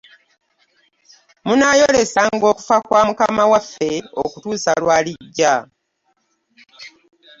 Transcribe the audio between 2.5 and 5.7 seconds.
okufa kwa Mukama waffe okutuusa lw'alijja.